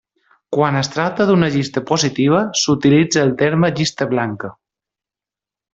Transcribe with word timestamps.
Quan 0.55 0.77
es 0.79 0.87
tracta 0.95 1.27
d'una 1.31 1.49
llista 1.57 1.83
positiva 1.91 2.41
s'utilitza 2.63 3.27
el 3.27 3.37
terme 3.45 3.73
llista 3.77 4.13
blanca. 4.15 4.53